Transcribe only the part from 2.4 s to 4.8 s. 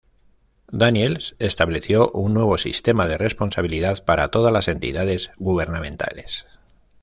sistema de responsabilidad para todas las